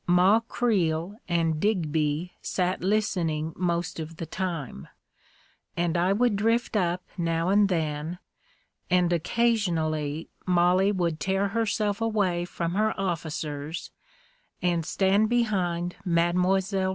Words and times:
Ma 0.07 0.39
Creel 0.39 1.19
and 1.29 1.59
Digby 1.59 2.33
sat 2.41 2.81
listening 2.81 3.53
most 3.55 3.99
of 3.99 4.15
the 4.15 4.25
time, 4.25 4.87
and 5.77 5.95
I 5.95 6.11
would 6.11 6.35
drift 6.35 6.75
up 6.75 7.03
now 7.19 7.49
and 7.49 7.69
then, 7.69 8.17
and 8.89 9.11
occa 9.11 9.53
sionally 9.53 10.29
Mollie 10.47 10.91
would 10.91 11.19
tear 11.19 11.49
herself 11.49 12.01
away 12.01 12.45
from 12.45 12.73
her 12.73 12.99
officers 12.99 13.91
and 14.59 14.87
stand 14.87 15.29
behind 15.29 15.97
Mile. 16.03 16.61